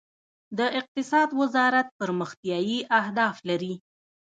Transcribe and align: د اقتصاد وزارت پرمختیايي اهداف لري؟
د 0.57 0.59
اقتصاد 0.79 1.29
وزارت 1.39 1.87
پرمختیايي 1.99 2.79
اهداف 2.99 3.35
لري؟ 3.49 3.73